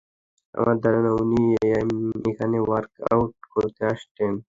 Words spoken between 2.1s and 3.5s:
এখানে ওয়ার্কআউট